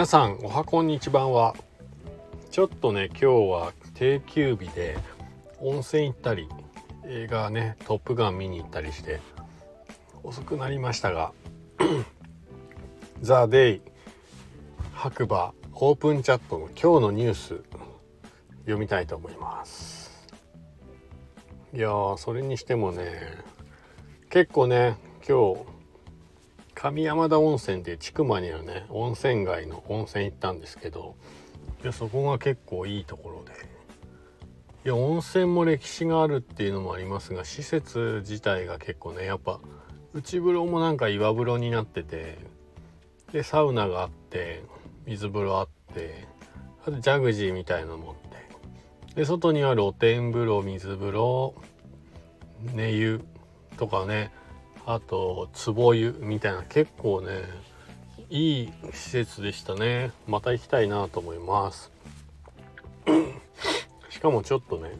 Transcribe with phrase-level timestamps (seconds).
[0.00, 1.54] 皆さんおはこんにちは。
[2.50, 4.96] ちょっとね今日は定休日で
[5.58, 6.48] 温泉行ったり
[7.04, 9.20] 映画ね「トップガン」見に行ったりして
[10.22, 11.34] 遅くなりましたが
[13.20, 13.82] 「ザ・デイ」
[14.96, 17.62] 白馬オープンチャットの今日のニュース
[18.60, 20.26] 読みたいと思います。
[21.74, 23.04] いやーそれにしてもね
[24.30, 24.96] 結構ね
[25.28, 25.79] 今日
[26.82, 31.14] 上山田温泉って千曲にあるね温泉街の温泉行ったんですけど
[31.84, 33.68] いやそこが結構いいところで。
[34.82, 39.60] いや温泉も歴史があるっていうのもありますが施設自体が結構ねやっぱ
[40.14, 42.38] 内風呂もなんか岩風呂になってて
[43.30, 44.64] でサウナがあって
[45.04, 46.26] 水風呂あって
[46.86, 51.54] あとジャグジーみたいなのもってで外には露天風呂水風呂
[52.72, 53.20] 寝湯
[53.76, 54.32] とかね
[54.92, 57.44] あと壺湯みたいな結構ね
[58.28, 60.10] いい施設でしたね。
[60.26, 61.92] また行きたいなと思います。
[64.10, 64.90] しかもちょっとね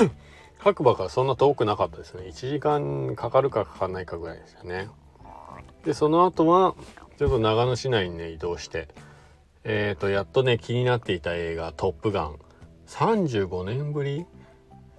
[0.56, 2.24] 白馬からそんな遠くなかったですね。
[2.28, 4.88] 1時間かかるかかかんないかぐらいでしたね。
[5.84, 6.74] でその後は
[7.18, 8.88] ちょっと長野市内にね移動して
[9.64, 12.38] えっ、ー、とやっとね気になっていた映画「トップガン」
[12.88, 14.24] 35年ぶり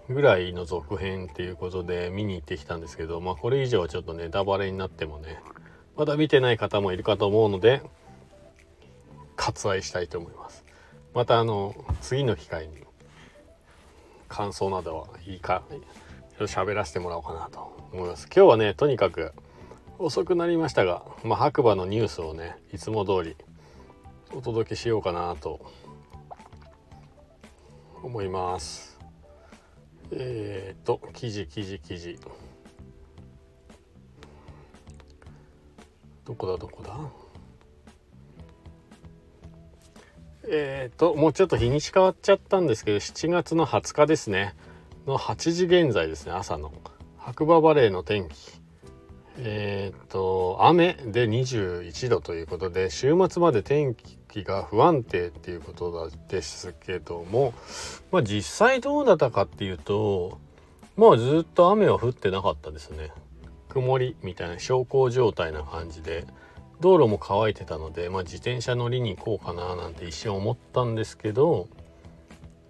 [0.09, 5.39] ぐらいの続編っていうことで見に行ってきたんですけど、まあこれ以上はちょっとネタバレになってもね、
[5.95, 7.83] まだ見てない方もいるかと思うので、
[9.37, 10.65] 割愛したいと思います。
[11.13, 12.83] またあの、次の機会に
[14.27, 15.63] 感想などはいいか、
[16.39, 18.27] 喋らせてもらおうかなと思います。
[18.33, 19.33] 今日はね、とにかく
[19.99, 23.35] 遅くなりましたが、まあ白馬のニュースをね、いつも通り
[24.33, 25.59] お届けしようかなと
[28.01, 28.88] 思います。
[30.11, 32.19] えっ、ー、と記事記事記事。
[36.25, 36.93] どこだどこだ？
[40.47, 44.55] えっ、ともうちょっと日にち変わっちゃったんですけど7月の20日ですね。
[45.07, 46.71] の8時現在ですね朝の。
[47.17, 48.35] 白馬バレーの天気。
[49.37, 57.53] えっ、と雨で21度ということで週末まで天気気が不安定っていうことですけども
[58.11, 60.39] まあ実際どうだったかっていうと
[60.95, 63.11] まあずっと雨は降ってなかったですね。
[63.69, 66.25] 曇りみたいな小康状態な感じで
[66.81, 71.67] 道路も乾いてたので、まあ、自転車乗りに行こうかななんて一瞬思ったんですけど、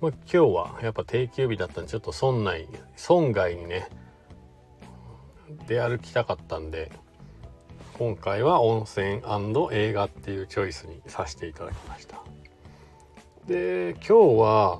[0.02, 3.88] まあ、今日はやっぱ定休日だったんでちょっと村内村外にね
[5.68, 6.92] 出歩きたかったんで
[8.00, 9.22] 今回は温泉
[9.74, 12.24] 映画っていうチョイスにさせていただきました。
[13.46, 14.80] で今日は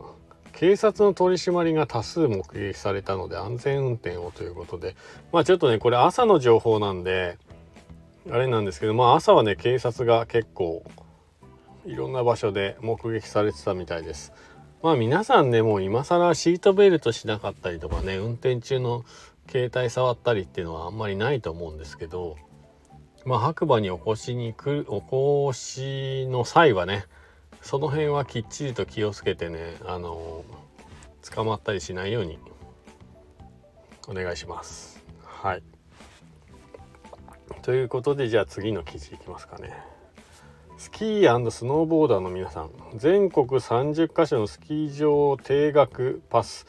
[0.54, 4.96] 警察の取り締まりが多数目撃されたので安全運転をということで
[5.34, 7.38] まあちょっとねこれ朝の情報なんで
[8.32, 10.86] あれなんですけどまあ朝はね警察が結構
[11.86, 14.32] いろんな場所で目撃されてたみたいです。
[14.82, 19.04] まあ皆さんねもう今更シートベルトしなかったりとかね運転中の
[19.50, 22.38] 携帯触ったりっていうのはあんまりないと思うんですけど
[23.26, 27.06] まあ白馬にお越しに来るお越しの際はね
[27.62, 30.44] その辺はきっちりと気をつけてねあの
[31.34, 32.40] 捕まったりしないように
[34.08, 35.04] お願いします。
[35.24, 35.64] はい。
[37.62, 39.74] ということでじゃあ次の記事いきますかね。
[40.78, 42.72] スキースノーボーダーの皆さん。
[42.96, 46.66] 全国30カ所のスキー場定額パス。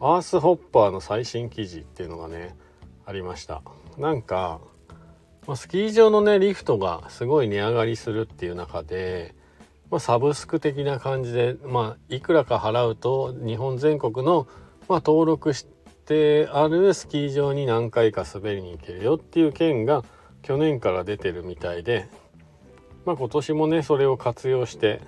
[0.00, 2.56] アースホッパーの最新記事っていうのがね
[3.04, 3.62] ありました。
[3.98, 4.60] なんか、
[5.46, 9.34] まあ、スキー場のねリフトがすごい値上がりするっていう中で、
[9.90, 14.46] まあ、サブスク的な感じで、まあ、いくらか払うと日本全国の、
[14.88, 15.66] まあ、登録し
[16.06, 20.04] てあるスキー場に何回か滑りに行けるよっていう件が
[20.42, 22.08] 去年から出てるみたいで、
[23.04, 25.00] まあ、今年もねそれを活用して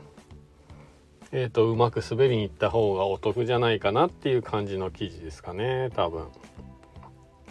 [1.37, 6.29] えーと、うまく滑りに行った方がお得じゃないかなっていう感じの記事ですかね多分。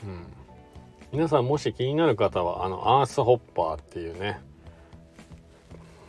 [0.05, 0.25] うん、
[1.13, 4.39] 皆さんもし気になる方はあのアースホッパーっていうね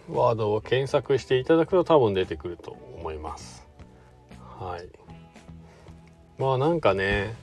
[0.08, 3.66] ワードを検索していただくと多分出てくると思います。
[4.58, 4.88] はい。
[6.38, 7.34] まあなんかね、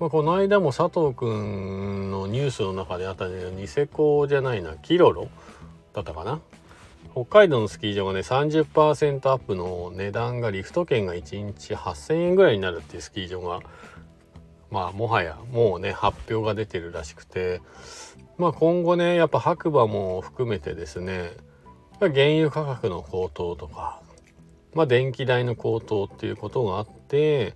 [0.00, 5.28] まあ、この間も佐藤くんのニュースの中であったねニセコじゃないなキロロ
[5.92, 6.40] だったかな
[7.12, 13.60] 北海道のスキー場がね30%アップの値段がリフト券が1日8,000円ぐらいになるっていうスキー場が
[14.72, 17.60] まあもはやもうね発表が出てるらしくて
[18.38, 21.30] まあ今後ねやっぱ白馬も含めてですね
[22.00, 24.00] 原油価格の高騰とか
[24.72, 27.54] まあ電気代の高騰っていうことがあって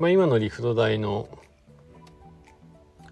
[0.00, 1.28] まあ今のリフト代の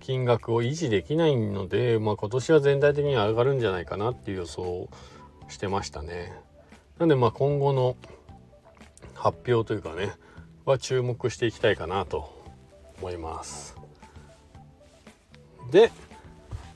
[0.00, 4.90] 金額を維持できないので、まあ、今年は全体的に上がるんじゃないかなっていう予想を
[5.48, 6.30] してましたね。
[6.98, 7.96] なんでまあ今後の
[9.14, 10.12] 発表というかね
[10.64, 12.33] は注目していきたいかなと
[12.98, 13.76] 思います。
[15.70, 15.90] で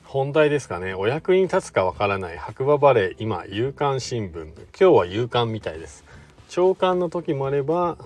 [0.04, 0.94] 本題ですかね。
[0.94, 4.46] お役に立つかわからない白馬バレー今夕刊新聞。
[4.46, 6.04] 今日は夕刊みたいです。
[6.48, 7.98] 朝刊の時もあれば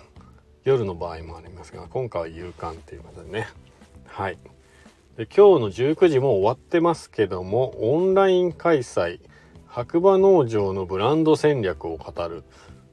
[0.64, 3.46] 夜の場合もありますが今回は夕刊っていうことでね。
[4.06, 4.38] はい。
[5.16, 9.20] で今日の19時も終わってますけどもオンライン開催
[9.66, 12.42] 白馬農場のブランド戦略を語る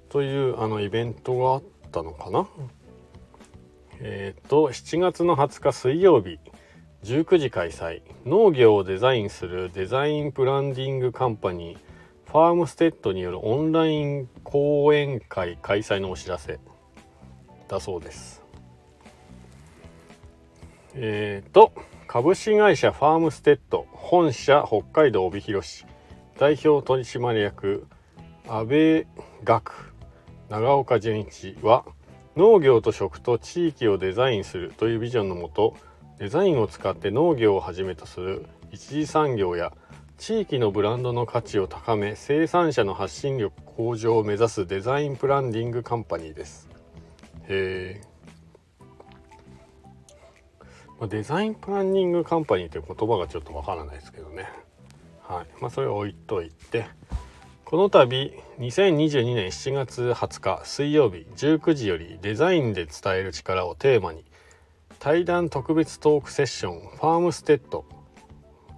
[0.09, 2.47] というあのイベントがあったのかな。
[4.01, 6.39] えっ、と7月の20日水曜日
[7.03, 8.01] 19時開催。
[8.25, 11.79] 農業をデザインするデザインブランディングカンパニー
[12.31, 16.59] ファームステッドによるオンライン講演会開催のお知らせ
[17.67, 18.41] だそうです。
[20.95, 21.73] えっ、と
[22.07, 25.85] 株式会社ファームステッド本社北海道帯広市。
[26.37, 27.85] 代表取締役
[28.47, 29.07] 安倍
[29.43, 29.93] 学
[30.49, 31.83] 長岡純一は
[32.39, 35.75] 農業と食と地域をデザインするというビジョンのもと
[36.19, 39.73] デザインを使って農業をはじめとする一次産業や
[40.17, 46.69] 地域のブランドの価値を高め生産者の発信力向上を目指すデザインプランディングカンパニーです
[47.49, 48.09] へえ
[51.01, 54.49] ま、デザインプランニングカンパニーという言葉がちょっとわからないですけどね。
[55.21, 55.47] はい。
[55.61, 56.87] まあ、それを置いといて、
[57.69, 64.25] この度、2022年7月20日水曜日19時よりデザインで伝える力をテーマに、
[64.97, 67.85] 対談特別トークセッションファームステッド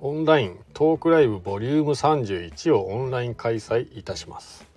[0.01, 4.67] オンライントークライブボリューム31をオンライン開催いたします。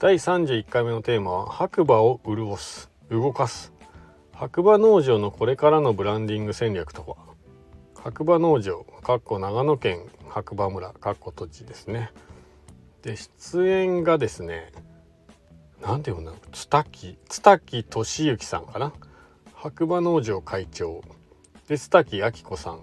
[0.00, 3.72] 第31回目のテーマは白馬を潤す、動かす
[4.32, 7.16] 白馬農場のこれからのブランディング戦略とは
[7.94, 12.10] 白馬農場かっこ長野県白馬村かっこ土地ですね
[13.02, 14.72] で出演がですね
[15.80, 18.92] 何て言うんだろう津滝津滝俊之さんかな？
[19.54, 21.02] 白馬農場会長。
[21.68, 22.80] で津滝明子さん。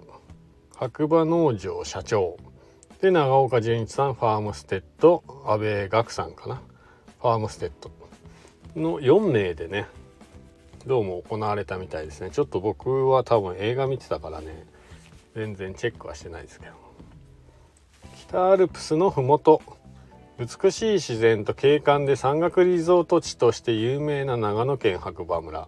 [0.74, 2.36] 白馬農場社長。
[3.00, 6.62] で長岡純一さんファームステッド阿部岳さんかな？
[7.20, 7.90] ファームステッド。
[8.80, 9.86] の4名でね
[10.86, 12.30] どうも行われたみたいですね。
[12.30, 14.66] ちょっと僕は多分映画見てたからね
[15.34, 16.72] 全然チェックはしてないですけど。
[18.28, 19.60] 北アルプスの麓
[20.38, 25.66] 美しい自然と景観で山岳リゾート地として有名な長野県白馬村。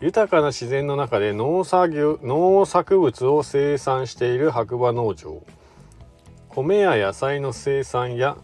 [0.00, 5.42] 豊かな自然の中で農作業農作物を生産している白馬農場。
[6.50, 8.36] 米や野菜の生産や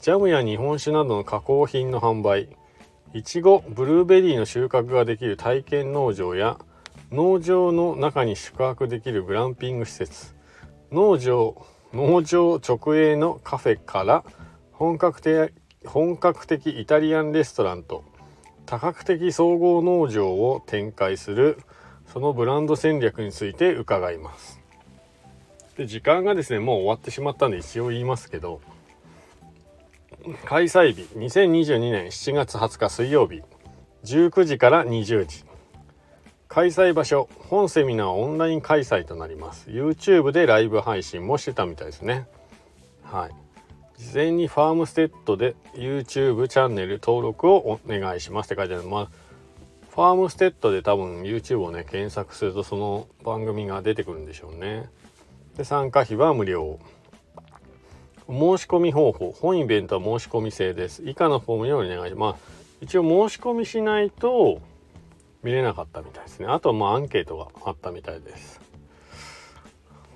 [0.00, 2.48] ジャムや日本酒などの加工品の販売。
[3.12, 6.56] いちごブルーベリーの収穫ができる体験農場や
[7.12, 10.34] 農場の中に宿泊できるグランピング施設。
[10.90, 14.24] 農場農場直営のカフェから
[14.80, 15.52] 本格的
[15.84, 18.02] 本格的イタリアンレストランと
[18.64, 21.58] 多角的総合農場を展開する
[22.06, 24.58] そのブランド戦略について伺います。
[25.76, 28.62] で時間がですねもう終わってしまったんで一応言いますけど
[30.46, 33.42] 開催日2022年7月20日水曜日
[34.04, 35.44] 19時から20時。
[36.48, 39.68] 開催場所本セミナーオンライン開催となります。
[39.68, 42.26] YouTube でライブ配信もしてたみたいですね。
[43.04, 43.49] はい。
[44.00, 48.46] 事前にファームステッドで YouTube チャンネル登録をお願いします。
[48.46, 49.08] って書いてあるまあ
[49.90, 54.88] ファームステッドで多分 YouTube をね検索するとその番組が出てくるんでしょうね。
[55.56, 56.78] で参加費は無料。
[58.26, 61.02] 申し込み方法本イベントは申し込み制です。
[61.04, 62.36] 以下のフォームにお願いします、まあ、
[62.80, 64.62] 一応申し込みしないと
[65.42, 66.46] 見れなかったみたいですね。
[66.46, 68.60] あとはまあアンケートがあったみたいです。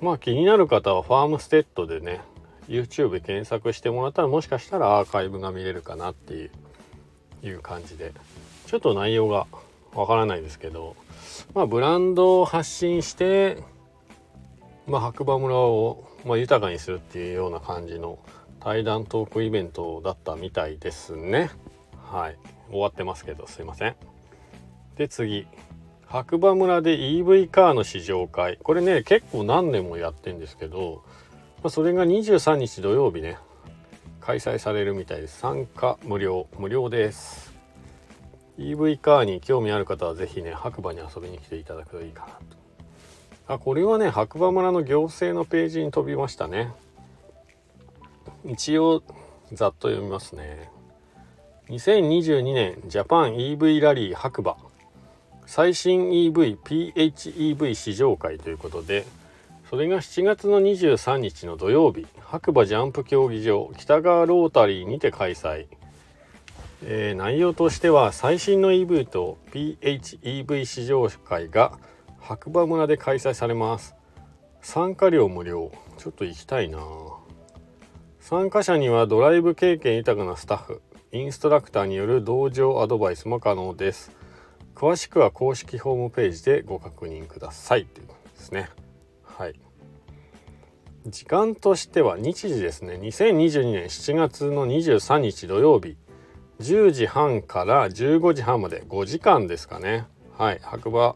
[0.00, 2.22] まあ気になる方はファームステッドでね
[2.68, 6.50] YouTube 検索してもらったらもしかしたらアーカイブが見れるかなって
[7.42, 8.12] いう感じで。
[8.66, 9.46] ちょっと内容が
[9.94, 10.96] わからないですけど
[11.54, 13.58] まあブランドを発信して
[14.88, 18.18] まあ白馬村をま、豊かにするっていうような感じの
[18.60, 21.50] 対談トークイベントだったみたいですね。
[22.02, 22.38] はい。
[22.70, 23.96] 終わってますけどすいません。
[24.96, 25.46] で次。
[26.06, 28.58] 白馬村で EV カーの試乗会。
[28.62, 31.02] これね結構何年もやってんですけど、
[31.64, 33.38] まあ、それが23日土曜日ね。
[34.20, 35.38] 開催されるみたいです。
[35.38, 36.46] 参加無料。
[36.58, 37.54] 無料です。
[38.58, 43.54] EV カーに興味ある方は是非ね白馬に遊びに来ていただくといいかなと。
[43.54, 46.70] あこれはね白馬村の行政のページに飛びましたね。
[48.44, 49.02] 一応
[49.50, 50.68] ざっと読みますね。
[51.70, 54.58] 2022年ジャパン EV ラリー白馬。
[55.46, 59.06] 最新 EV PHEV 試乗会ということで
[59.70, 65.66] それが7月の23日の土曜日白馬ジャンプ競技場北川ロータリーにて開催、
[66.84, 71.78] えー、内容としては最新の EV と PHEV 試乗会が
[72.20, 73.94] 白馬村で開催されます。
[74.62, 75.70] 参加料無料。
[75.98, 76.78] ちょっと行きたいな。
[78.18, 84.10] 参加者にはドライブ経験豊かなスタッフインストラクターによる同乗アドバイスも可能です。
[84.74, 87.84] 詳しくは公式ホームページでご確認ください。
[87.84, 88.70] ということですね。
[91.06, 92.94] 時間としては日時ですね。
[92.94, 95.98] 2022年7月の23日土曜日。
[96.60, 98.84] 10時半から15時半まで。
[98.88, 100.06] 5時間ですかね。
[100.38, 100.60] はい。
[100.62, 101.14] 白馬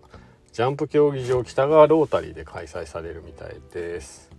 [0.52, 4.30] ジャンプ競技場北川ロータリーで開催されるみたいです。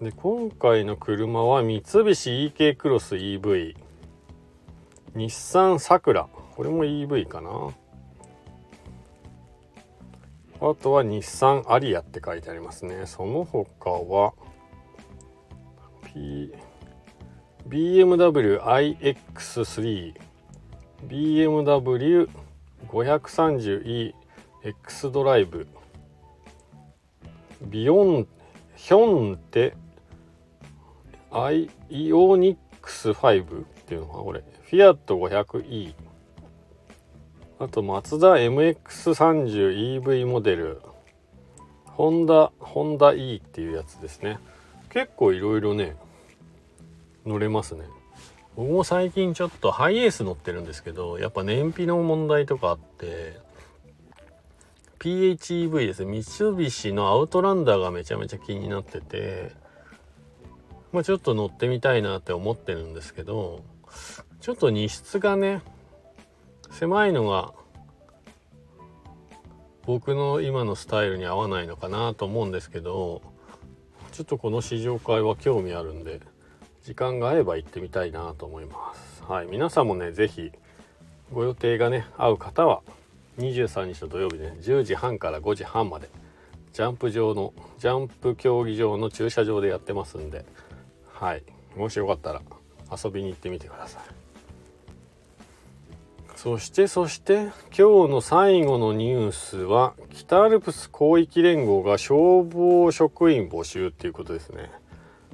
[0.00, 3.74] で今回の車は三菱 EK クロス EV
[5.16, 6.28] 日産サクラ。
[6.54, 7.50] これも EV かな。
[10.60, 13.06] あとは日産アリアって書いてありますね。
[13.06, 14.34] その他は、
[16.04, 16.52] P、
[17.68, 20.14] BMW iX3
[21.06, 22.28] BMW
[22.88, 24.14] 530e
[24.64, 25.68] X ドライブ
[27.62, 28.26] ビヨン
[28.74, 29.74] ヒョンテ
[31.30, 34.42] アイイオニックス5っていうのがこれ。
[34.62, 35.94] フィアット 500e
[37.60, 40.80] あとマツダ MX30EV モデル。
[41.86, 44.38] ホンダホンダ E っていうやつですね。
[44.90, 45.96] 結構いろいろね
[47.26, 47.84] 乗れますね。
[48.54, 53.40] 僕も最近ちょっとハイエース乗ってるんですけどやっぱ燃費の問題とかあって
[55.00, 56.22] PHEV ですね。
[56.22, 59.50] 三菱のアウトランダーがめちゃめちゃ気になってて
[60.92, 63.64] まあちょっと乗ってみたいなって思ってるんですけど
[64.40, 65.62] ちょっと荷室がね
[66.70, 67.52] 狭いのが
[69.84, 73.22] 僕の今のスタイルに合わないのかなと思うんですけど
[74.12, 76.20] ちょっとこの試乗会は興味あるんで
[76.82, 79.22] 時間が合えば行ってみたいなと思います。
[79.24, 80.52] はい皆さんもね是非
[81.32, 82.82] ご予定がね合う方は
[83.38, 86.08] 23日の土曜日ね10時半から5時半まで
[86.72, 90.44] ジャンプ場のジャンプ競技場の駐車場でやってますんで
[91.12, 91.42] はい
[91.76, 92.42] もしよかったら
[92.90, 94.17] 遊びに行ってみてください。
[96.40, 104.70] そしてそして今日の最後のニュースは北アルプス広域連合が消防職員募集っていうことですね。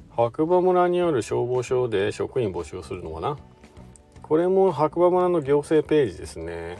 [0.09, 3.37] 白馬村にある消防署で職員募集するのかな？
[4.23, 6.79] これも白馬村の行政ページですね。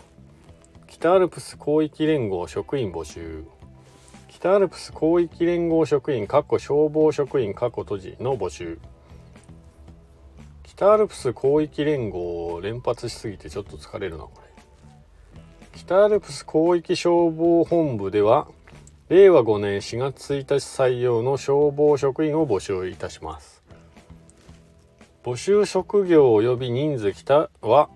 [0.88, 3.46] 北アルプス広域連合職員募集。
[4.27, 8.79] 北アルプス広域連合職員かっこ消防職員かっこ閉じの募集。
[10.75, 15.41] 北アルプス広域連合連発しすぎてちょっと疲れるなこれ
[15.74, 18.50] 北アルプス広域消防本部では
[19.08, 23.63] 令和5年4月1日採用の消防職員を募集いたします。
[25.24, 27.89] 募集職業及び人数北は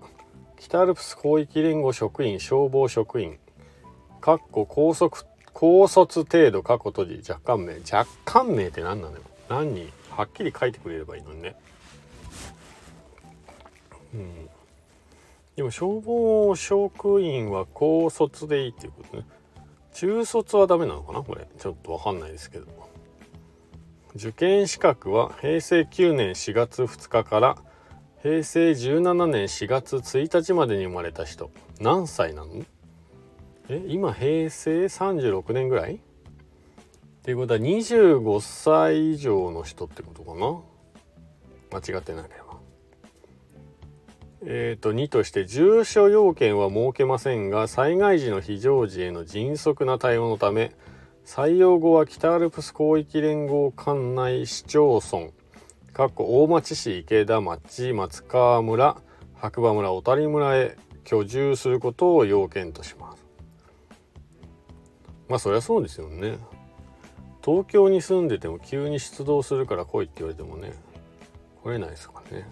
[0.58, 3.38] 北アルプス広域連合職員消防職員。
[4.22, 7.74] かっこ高速高卒程度過去閉じ若干名。
[7.74, 9.16] 若干名って何なの？
[9.16, 9.20] よ
[9.50, 11.56] 何にはっきり書いてくれればいいのにね。
[14.14, 14.48] うん、
[15.56, 19.24] でも消防職員は高卒でいいっていうことね。
[19.92, 21.48] 中卒はダメなのかなこれ。
[21.58, 22.66] ちょっとわかんないですけど。
[24.16, 27.56] 受験資格は平成9年4月2日から
[28.22, 31.50] 平成17年4月1日までに生まれた人。
[31.80, 32.64] 何歳なの？
[33.68, 35.94] え今平成36年ぐらい？
[35.94, 35.98] っ
[37.22, 40.60] ていうことは25歳以上の人ってことかな？
[41.80, 42.39] 間違ってなければ
[44.42, 50.72] えーと、2として住所要件は設けませんが災害時の非常時への迅速な対応のため
[51.26, 55.30] 採用後は北アルプス広域連合管内市町村
[56.16, 58.96] 大町市池田町松川村
[59.34, 63.24] 白馬村小谷村へ居住することを要件とします。
[65.28, 66.38] まあそりゃそうですよね。
[67.44, 70.72] 東京に住んでても急に出動するから来いって言われてもね
[71.62, 72.46] 来れないですからね。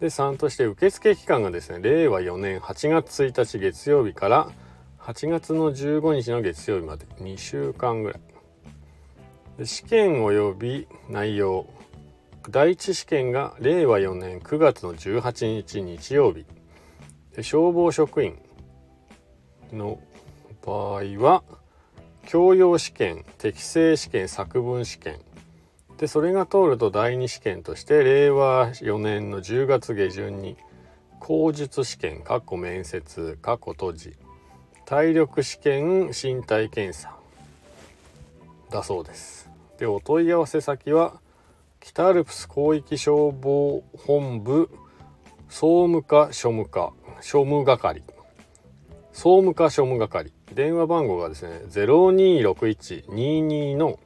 [0.00, 4.50] で3として受付期間がですね令和4年8月1日月曜日から
[5.00, 8.20] 8月の15日の月曜日まで2週間ぐらい。
[9.58, 11.66] で試験及び内容。
[12.50, 16.44] 第一試験が令和4年9月の18日日曜日。
[17.34, 18.38] で消防職員
[19.72, 19.98] の
[20.64, 21.42] 場合は
[22.26, 25.18] 教養試験適正試験作文試験
[25.98, 30.56] でそれが通ると第二試験として令和4年の10月下旬に
[31.18, 34.16] 口述試験括弧面接括弧閉じ
[34.86, 37.14] 体力試験身体検査
[38.70, 39.50] だそうです。
[39.78, 41.20] でお問い合わせ先は
[41.80, 44.70] 北アルプス広域消防本部
[45.48, 48.02] 総務課庶務課庶務係
[49.12, 50.32] 総務課庶務係。
[50.54, 53.98] 電話番号がですね026122の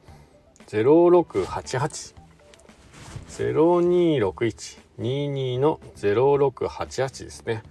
[0.73, 2.15] 0688
[3.29, 7.63] 026122の0688ですね。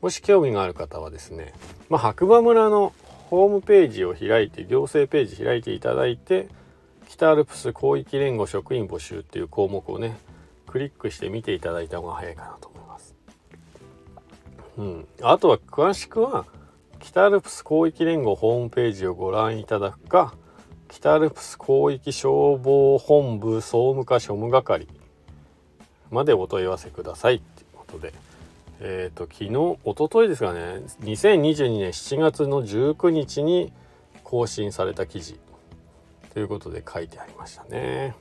[0.00, 1.54] もし興味がある方はですね、
[1.88, 2.92] まあ、白馬村の
[3.30, 6.48] ホームページを開いて行政ページ開いていただいて
[7.08, 10.16] 北アルプス広域連合職員募集っていう項目をね
[10.66, 13.14] クリックして見ていただいた方が早いかなと思います。
[14.76, 16.44] うん、あとは詳しくは
[17.00, 20.34] 北アルプス広域連合ホームページをご覧いただくか
[20.94, 24.86] 北アルプス広域消防本部総務課庶務係
[26.12, 27.36] までお問い合わせください。
[27.36, 28.14] っていうことで
[28.78, 33.72] え、ー、と昨日おとといですかね2022年7月の19日に
[34.22, 35.40] 更新された記事。
[36.32, 38.14] ということで書いてありましたね。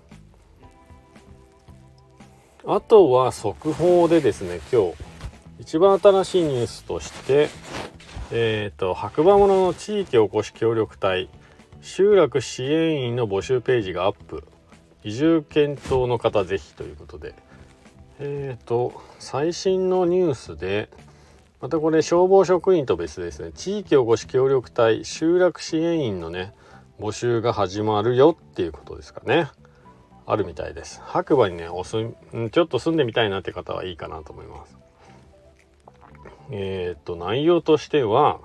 [2.65, 4.95] あとは速報でですね今日
[5.59, 7.49] 一番新しいニュースとして
[8.31, 11.29] えっ、ー、と白馬村の地域おこし協力隊
[11.83, 14.45] 集落支援員の募集ページがアップ。
[15.03, 17.35] 移住検討の方ぜひということで。
[18.19, 20.89] えっ、ー、と最新のニュースで
[21.59, 23.51] またこれ消防職員と別ですね。
[23.53, 26.53] 地域おこし協力隊集落支援員のね
[27.01, 29.49] 募集が始まるよっていうことですかね。
[30.25, 31.01] あるみたいです。
[31.03, 34.77] 白馬にねおすちょっと住んでみたいなって方はいいかなと思います。
[36.49, 38.39] えっ、ー、と内容としては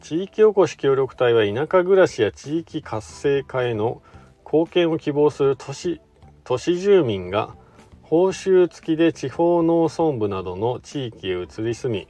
[0.00, 4.02] 地域おこし協力隊は田舎暮らしや地域活性化への
[4.44, 6.00] 貢献を希望する都市
[6.44, 7.54] 都市住民が
[8.02, 12.08] 報酬付きで地方農村部などの地域へ移り住み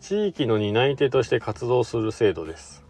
[0.00, 2.84] 地域の担い手として活動する制度です。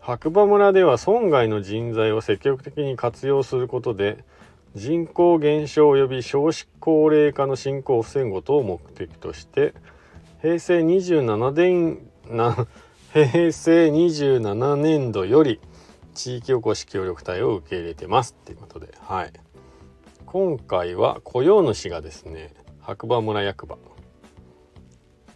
[0.00, 4.22] 白馬村では村外の人材を積極的に活用することで
[4.74, 9.72] 人口減少及び少子高齢化の進行を防ぐことを目的として
[10.42, 12.66] 平成27年な
[13.14, 15.60] 平成27年度より
[16.14, 18.36] 地域おこし協力隊を受け入れてます。
[18.36, 19.32] っていうことではい。
[20.26, 23.78] 今回は雇用主がですね白馬村役場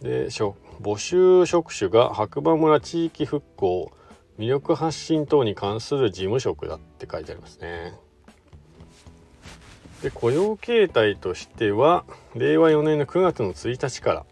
[0.01, 3.93] で募集職種が白馬村地域復興
[4.37, 7.93] 魅力発信等に関する事務職だって書いてありますね。
[10.03, 12.03] で雇用形態としては
[12.35, 14.25] 令和4年の9月の1日から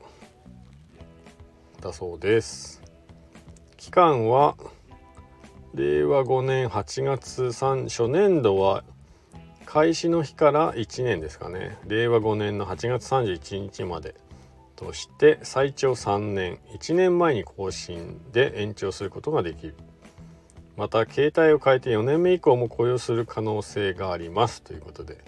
[1.80, 2.77] だそうです。
[3.88, 4.58] 期間は
[5.74, 8.84] 令和5年8月3初年度は
[9.66, 11.78] 開始の日から1年ですかね。
[11.88, 14.16] 令和5年の8月31日まで
[14.76, 19.76] として最長3年1年前に更新で延長することができる。
[20.76, 25.24] また携帯を変えて4年目以降も雇用する可能性がありますということで。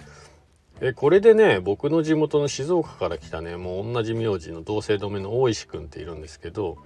[0.82, 6.78] えこれでね僕の地元の静岡から来たねもう同じ名字の同姓同名の大石くんっているんですけど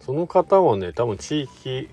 [0.00, 1.88] その方はね多分地域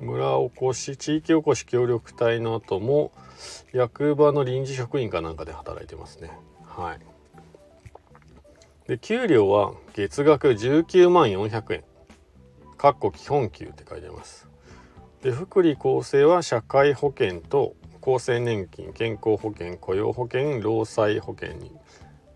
[0.00, 3.12] 村おこし地域おこし協力隊の後も
[3.72, 6.30] 役場の臨時職員かなんかで働いてますね。
[6.64, 6.98] はい。
[8.88, 11.84] で給料は月額19万400円。
[12.76, 14.48] かっこ基本給って書いてます。
[15.22, 21.72] で福利厚生は社会保険と厚生年金健康保険雇用保険労災保険に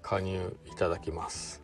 [0.03, 1.62] 加入いただきます。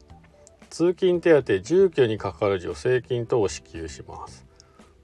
[0.69, 4.47] 通勤手当住居にかかる助成金等を支給します。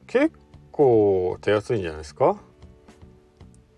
[0.07, 0.33] 結
[0.71, 2.41] 構手厚いんじゃないですか？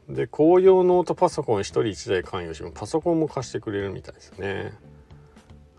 [0.09, 4.73] で公用ノートパソコン1人1台関与しパソコンも貸してくれるみたいですね。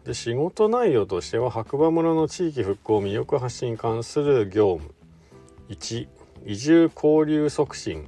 [0.04, 4.94] で仕事内容としては白馬村の地域復興魅力発信に関する業務。
[5.70, 6.08] 1
[6.46, 8.08] 移住交流促進。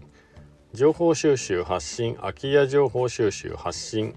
[0.73, 4.13] 情報収集発信空き家情報収集発信。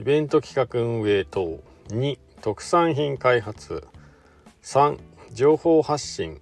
[0.00, 1.60] イベント企画運営等。
[1.88, 3.86] 2特産品開発。
[4.64, 4.98] 3
[5.32, 6.40] 情報発信。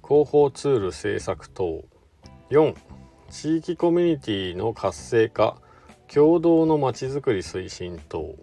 [0.00, 1.84] 広報ツール制作等。
[2.50, 2.76] 4
[3.30, 5.56] 地域コミュニティの活性化。
[6.06, 8.36] 共同のまちづくり推進等。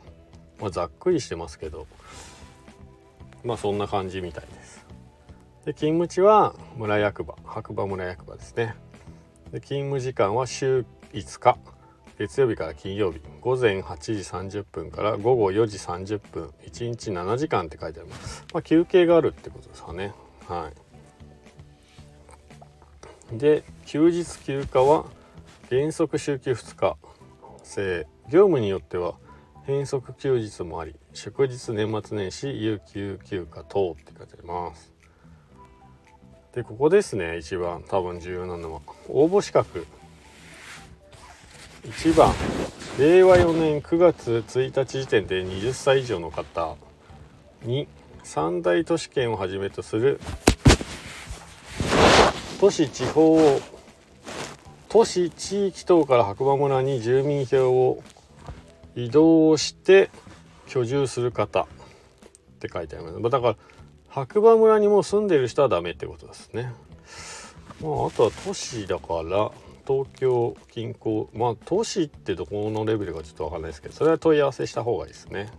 [0.59, 1.87] まあ、ざっくりしてますけど。
[3.45, 4.85] まあそんな感じみたいです。
[5.63, 7.37] で勤務地は村役場。
[7.45, 8.75] 白馬村役場ですね。
[9.53, 11.76] で勤務時間は週5日。
[12.17, 13.97] 月曜日から金曜日午前8
[14.47, 20.13] 時30分から午後4時30分1日7時間って書いてあります、まあ、休憩があるってことですかね。
[20.47, 20.71] は
[23.33, 23.37] い。
[23.37, 25.05] で休日休暇は
[25.69, 26.97] 原則週休2日。
[27.67, 29.15] 制業務によっては
[29.65, 34.93] 変則休日もあり祝日年末年始有給休暇等って書いてあります。
[36.53, 38.81] でここですね一番多分重要なのは。
[39.09, 39.85] 応募資格。
[41.85, 42.33] 1番。
[42.99, 46.75] 令和4年9月1日時点で20歳以上の方。
[47.65, 47.87] 2
[48.23, 50.19] 三大都市圏をはじめとする。
[52.59, 53.37] 都市地方
[54.89, 58.01] 都市地域等から白馬村に住民票を
[58.95, 60.09] 移動して
[60.67, 61.67] 居住する方。
[62.57, 63.21] って書いてあります。
[63.29, 63.55] だから
[64.09, 66.73] 白馬村にも住んでる人はダメってことですね。
[67.81, 69.51] まああとは都市だから
[69.87, 75.49] 東京近郊まあ都市ってどこのレベルかちょっと分かんないですけどそれは問い合わせした方がいいですね。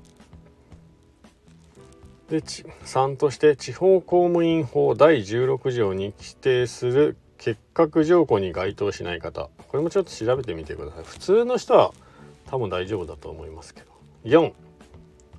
[2.29, 9.49] で3として地方公務員法第16条に規定する結核条項に該当しない方。
[9.69, 11.05] これもちょっと調べてみてください。
[11.05, 11.93] 普通の人は
[12.47, 13.87] 多分大丈夫だと思いますけど。
[14.25, 14.53] 4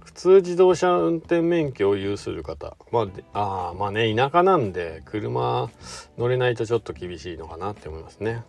[0.04, 2.76] 普通自動車運転免許を有する方。
[2.92, 5.70] まああまあね田舎なんで車
[6.18, 8.44] 乗れないとちょっと厳しいのかなって思いますね。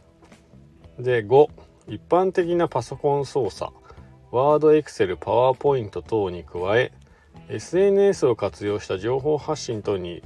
[1.01, 1.49] で5
[1.89, 3.73] 一般的なパソコン操作。
[4.31, 6.93] ワードエクセルパワーポイント等に加え
[7.49, 10.23] SNS を活用した情報発信等に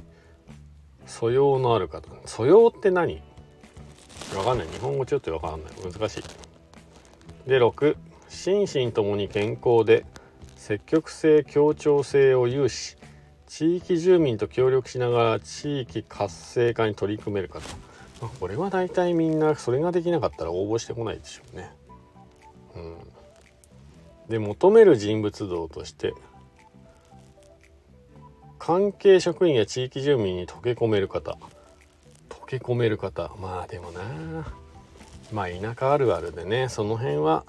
[1.07, 2.09] 素養のある方。
[2.25, 3.21] 素養って何？
[4.35, 4.67] わかんない。
[4.67, 5.73] 日本語ちょっとわかんない。
[5.91, 6.23] 難しい。
[7.49, 7.95] で6
[8.29, 10.05] 心身ともに健康で
[10.55, 12.97] 積極性協調性を有し
[13.47, 17.61] 地域住民と協力しながら地域活性化に取り組める方、
[18.21, 21.71] まあ、これは大体みんなそれができなかったら応募してこないでしょうね。
[22.75, 22.95] うん、
[24.29, 26.13] で求める人物像として
[28.57, 31.37] 関係職員や地域住民に溶け込める方。
[32.29, 33.31] 溶け込める方。
[33.39, 34.01] まあでもな。
[35.31, 36.67] まあ田舎あるあるでね。
[36.69, 37.45] その辺は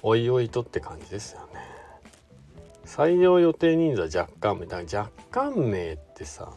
[0.00, 1.60] おいおいとって感じですよね。
[2.86, 6.50] 採用予定人数は若干名だから若干名ってさ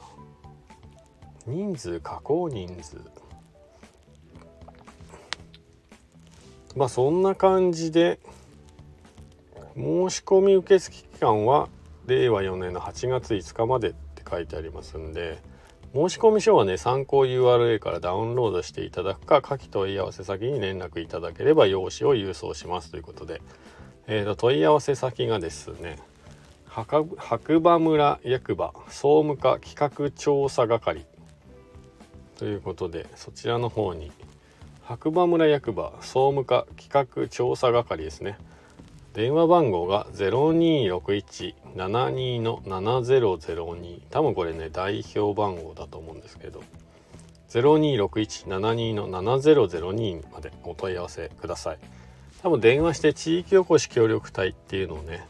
[1.46, 3.02] 人数加工人数。
[6.76, 8.20] まあそんな感じで
[9.76, 11.70] 申し込み受付期間は
[12.08, 15.42] 令和4年の8月5日までって書いてありますんで
[15.94, 23.42] 申込書はね参考 URL からダウンロードしていただくか下記問い合わせ先に連絡いただければ用紙を郵送しますということで、
[24.08, 26.00] えー、と問い合わせ先がですね
[26.66, 31.06] 白馬村役場総務課企画調査係
[32.38, 34.12] ということでそちらの方に
[34.92, 38.38] 白馬村役場総務課企画調査係ですね。
[39.14, 46.62] 電話番号が026172の7002多分これね代表番号だと思うんですけど。
[47.52, 51.78] 026172の7002までお問い合わせください。
[52.44, 55.26] 多分電話して地域おこし協力隊っていうのをね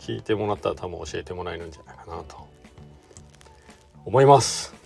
[0.00, 2.48] 聞いてもらったら多分教えてもらえるんじゃないかなと
[4.04, 4.81] 思います。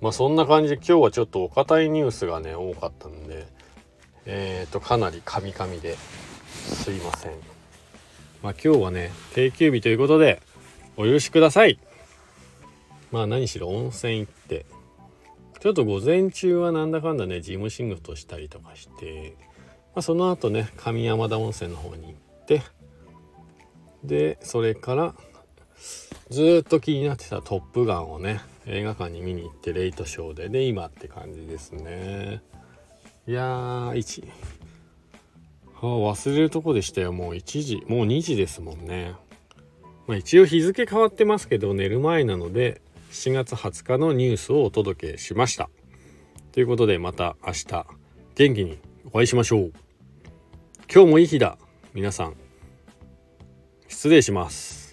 [0.00, 3.46] まあそんな感じで今日はちょっとお堅いニュースがね多かったんで
[4.26, 7.32] えっ、ー、とかなりカミカミですいません。
[8.42, 10.42] まあ今日はね定休日ということで
[10.96, 11.78] お許しください。
[13.10, 14.66] まあ何しろ温泉行って
[15.60, 19.34] ちょっと午前中はなんだかんだね事務仕事したりとかして、
[19.94, 22.62] まあ、その後ね上山田温泉の方に行って
[24.04, 25.14] でそれから
[26.28, 30.48] ずっと気になってた「トップガン」をね映画館に見に行ってレイトショーで。
[30.48, 32.42] で今って感じですね。
[33.26, 34.28] いやー1
[35.76, 37.12] あ忘れるとこでしたよ。
[37.12, 39.14] もう1時もう2時ですもんね。
[40.06, 45.68] まあ一応日付変わってますけど寝る前なので7月20日のニュースをお届けしました。
[46.52, 47.86] ということでまた明日
[48.34, 48.78] 元気に
[49.12, 49.72] お会いしましょう。
[50.92, 51.58] 今日もいい日だ。
[51.92, 52.34] 皆さん
[53.88, 54.83] 失礼します。